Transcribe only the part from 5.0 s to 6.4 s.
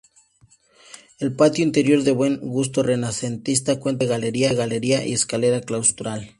y escalera claustral.